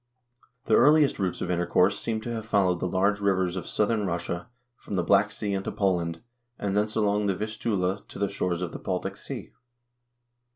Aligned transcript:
The 0.65 0.73
earliest 0.75 1.19
routes 1.19 1.41
of 1.41 1.51
intercourse 1.51 1.99
seem 1.99 2.21
to 2.21 2.33
have 2.33 2.47
fol 2.47 2.65
lowed 2.71 2.79
the 2.79 2.87
large 2.87 3.19
rivers 3.21 3.55
of 3.55 3.67
southern 3.67 4.07
Russia 4.07 4.47
from 4.75 4.95
the 4.95 5.03
Black 5.03 5.29
Sea 5.31 5.53
into 5.53 5.71
Poland, 5.71 6.21
and 6.57 6.75
thence 6.75 6.95
along 6.95 7.27
the 7.27 7.35
Vistula 7.35 8.03
to 8.07 8.17
the 8.17 8.27
shores 8.27 8.63
of 8.63 8.71
the 8.71 8.79
Baltic 8.79 9.15
Sea. 9.15 9.51